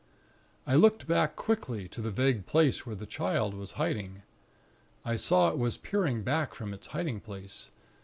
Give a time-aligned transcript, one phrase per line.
[0.65, 4.23] "I looked back quickly to the vague place where the Child was hiding.
[5.05, 7.69] I saw it was peering back from its hiding place.